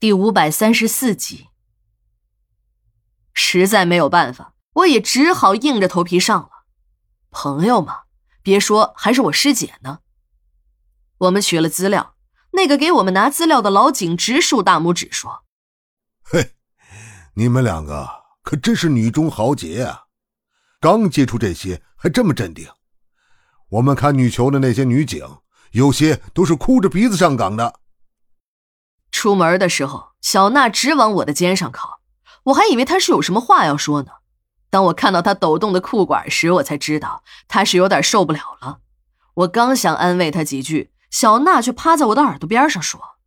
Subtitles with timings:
[0.00, 1.48] 第五百三十四集，
[3.34, 6.48] 实在没有办法，我也只好硬着头皮上了。
[7.30, 8.04] 朋友嘛，
[8.42, 9.98] 别说还是我师姐呢。
[11.18, 12.16] 我们取了资料，
[12.52, 15.44] 那个给我们拿资料的老警直竖大拇指说：
[16.24, 16.54] “嘿，
[17.34, 18.08] 你们两个
[18.42, 20.04] 可真是女中豪杰啊！
[20.80, 22.66] 刚接触这些还这么镇定。
[23.68, 25.42] 我们看女球的那些女警，
[25.72, 27.80] 有些都是哭着鼻子上岗的。”
[29.20, 32.00] 出门的时候，小娜直往我的肩上靠，
[32.44, 34.12] 我还以为她是有什么话要说呢。
[34.70, 38.78] 当我看到她抖动的裤管时，我才知道她是有点受不了了。
[39.34, 43.18] 我刚想安慰她几句，小娜却趴在我的耳朵边上说：“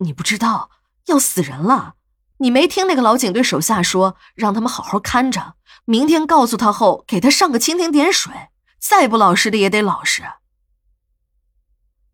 [0.00, 0.70] 你不知道
[1.08, 1.96] 要死人了？
[2.38, 8.32] 你没听那个老警队手下说，让他们好好看着，明天告诉他后，给他上个蜻蜓点水，
[8.80, 10.22] 再不老实的也得老实。”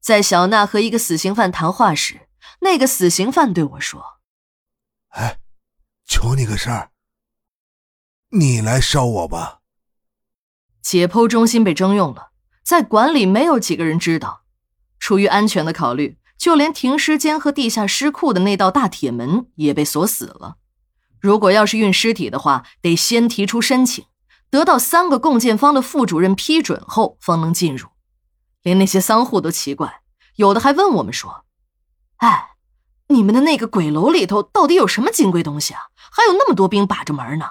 [0.03, 2.23] 在小娜和一个死刑犯谈话时。
[2.61, 4.21] 那个死刑犯对我说
[5.11, 5.39] ：“哎，
[6.05, 6.91] 求你个事儿，
[8.31, 9.61] 你来烧我吧。”
[10.83, 12.31] 解剖中心被征用了，
[12.65, 14.45] 在馆里没有几个人知道。
[14.99, 20.57] 出于安全的考虑，就连停尸间和地下尸库的那道大铁门也被锁死了。
[21.21, 24.07] 如果要是运尸体的话，得先提出申请，
[24.51, 27.89] 得到三个共建方的副主任批准后方能进入。
[28.63, 30.03] 连那些丧户都奇怪，
[30.37, 31.45] 有的还问我们说。
[32.19, 32.51] 哎，
[33.09, 35.89] 你们的那个鬼楼里头到底有什么金贵东西啊？
[36.11, 37.51] 还有那么多兵把着门呢。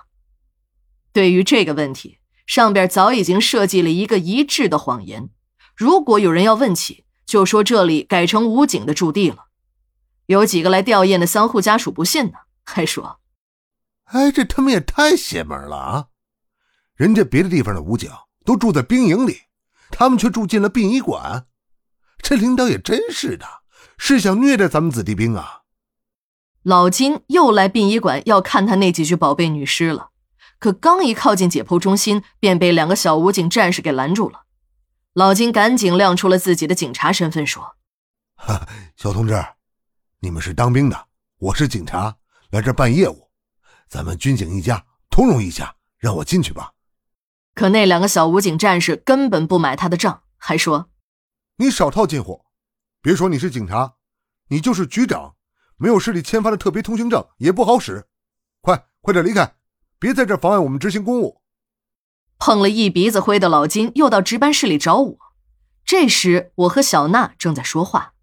[1.14, 5.30] 对于这个问题，上边早已经设计了一个一致的谎言。
[5.76, 9.46] 如果有人要问起，就说这里改成武警的驻地了。
[10.26, 13.22] 有几个来吊唁的丧户家属不信呢，还说
[14.12, 16.08] ：“哎，这他妈也太邪门了啊！
[16.96, 18.12] 人家别的地方的武警
[18.44, 19.44] 都住在兵营里，
[19.92, 21.48] 他们却住进了殡仪馆。
[22.18, 23.46] 这领导也真是的。”
[23.98, 25.62] 是想虐待咱们子弟兵啊！
[26.64, 30.10] 老金又来殡仪馆要看他那几具宝贝女尸了，
[30.60, 34.44] 可刚一靠近解剖中心，便被两个小武警战士给拦住了。
[35.14, 37.78] 老金赶紧亮出了自己的警察身份，说
[38.36, 39.42] ：“哈，小同志，
[40.20, 41.08] 你们是当兵的，
[41.40, 42.18] 我是警察，
[42.52, 43.30] 来这办业务，
[43.88, 46.74] 咱们军警一家，通融一下，让我进去吧。”
[47.56, 50.90] 可那两个小武警战士根本不买他的账，还说
[51.58, 52.46] ：“你少套近乎。”
[53.02, 53.96] 别说你是警察，
[54.50, 55.36] 你就是局长，
[55.78, 58.08] 没有市里签发的特别通行证也不好使。
[58.62, 59.56] 快快点离开，
[60.00, 61.42] 别在这妨碍我们执行公务。
[62.40, 65.18] 碰了一鼻子灰的老金又到值班室里找我。
[65.86, 68.14] 这时我和小娜正在说话，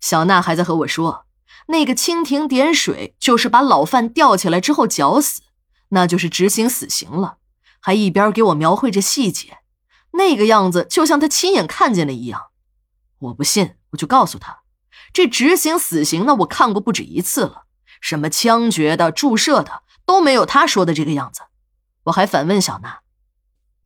[0.00, 1.26] 小娜还在和我说，
[1.68, 5.42] 那个蜻蜓点水就是把老范吊起来之后绞死，
[5.88, 7.38] 那就是执行死刑了。
[7.80, 9.58] 还一边给我描绘着细节，
[10.12, 12.50] 那个样子就像他亲眼看见了一样。
[13.18, 13.74] 我不信。
[13.92, 14.62] 我就告诉他，
[15.12, 17.64] 这执行死刑的我看过不止一次了，
[18.00, 21.42] 什么枪决的、注射的都没有他说的这个样子。
[22.04, 23.00] 我还反问小娜，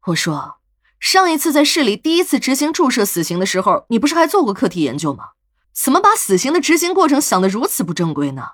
[0.06, 0.58] 我说
[0.98, 5.30] 上一次在市里第一次执行注射死刑的时候，你不是还做过课题研究吗？
[5.74, 8.52] 怎么把死刑的执行过程想得如此不正规呢？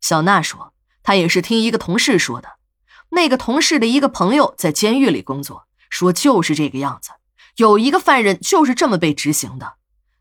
[0.00, 0.72] 小娜说，
[1.02, 2.50] 她也是听一个同事说的，
[3.10, 7.10] 那个同事的一个朋友在监狱里工作，说就是这个样子，
[7.56, 9.78] 有一个犯人就是这么被执行的。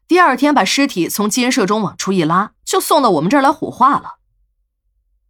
[0.10, 4.16] 第二天把尸体从监舍中往出一拉，就送到我们这儿来火化了。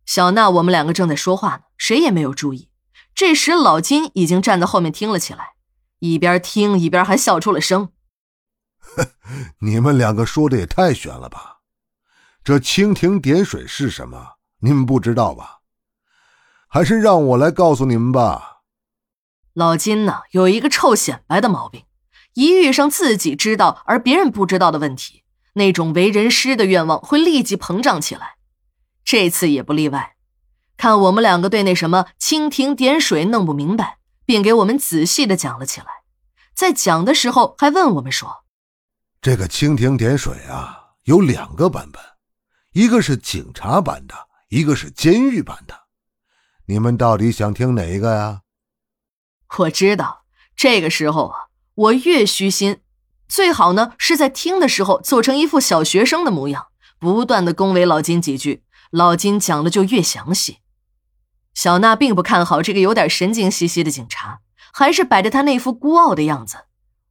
[0.06, 2.70] 小娜，我们两个正在说话呢，谁也没有注意。
[3.14, 5.56] 这时老金已经站在后面听了起来，
[6.00, 7.90] 一边听一边还笑出了声。
[9.60, 11.58] 你们两个说的也太悬了吧？
[12.42, 14.36] 这蜻蜓点水是什么？
[14.62, 15.60] 你们不知道吧？
[16.70, 18.62] 还是让我来告诉你们吧。
[19.52, 21.84] 老金呢，有一个臭显摆的毛病。
[22.40, 28.38] 一遇上自己知道而别人不知道的问题，那种为人师的愿望会立即膨胀起来。
[29.04, 30.16] 这次也不例外。
[30.78, 35.88] 看我们两个对那什么蜻蜓点水弄不明白，便给我们仔细的讲了起来。
[36.56, 38.46] 在讲的时候还问我们说
[39.22, 42.02] ：“这个蜻蜓点水啊，有两个版本，
[42.72, 44.16] 一个是警察版的，
[44.48, 45.78] 一个是监狱版的。
[46.68, 48.44] 你们到底想听哪一个呀？”
[49.60, 50.24] 我知道，
[50.56, 51.49] 这个时候啊。
[51.80, 52.82] 我越虚心，
[53.30, 56.68] 最好呢是在听的时候做成一副小学生的模样，
[57.00, 60.58] 不断的恭维老金几句，老金讲的就越详细。
[61.54, 64.42] 小娜并不看好这个有点神经兮兮的警察，
[64.74, 66.66] 还是摆着他那副孤傲的样子。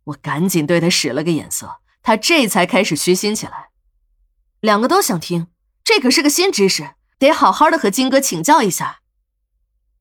[0.04, 3.70] 我赶紧对他使了个眼色，他这才开始虚心起来。
[4.60, 5.46] 两个都想听，
[5.82, 9.00] 这可是个新知识，得好好的和金哥请教一下。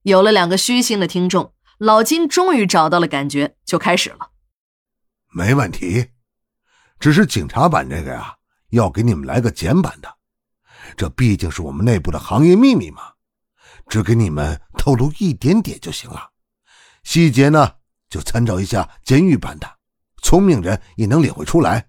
[0.04, 4.32] 有了两个虚心的听众，老金终于找到了感觉，就开始了。
[5.38, 6.04] 没问题，
[7.00, 8.36] 只是警察版这个呀，
[8.72, 10.12] 要给你们来个简版的。
[10.96, 13.04] 这毕竟是我们内部的行业秘密嘛，
[13.88, 16.32] 只给你们透露一点点就行了。
[17.04, 17.72] 细节呢，
[18.10, 19.72] 就参照一下监狱版的，
[20.24, 21.88] 聪明人也能领会出来。